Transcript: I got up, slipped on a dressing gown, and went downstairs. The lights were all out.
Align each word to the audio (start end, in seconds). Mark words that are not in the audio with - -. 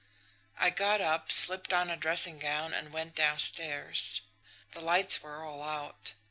I 0.57 0.71
got 0.71 0.99
up, 0.99 1.31
slipped 1.31 1.71
on 1.71 1.91
a 1.91 1.95
dressing 1.95 2.39
gown, 2.39 2.73
and 2.73 2.91
went 2.91 3.13
downstairs. 3.13 4.21
The 4.71 4.81
lights 4.81 5.21
were 5.21 5.43
all 5.45 5.61
out. 5.61 6.15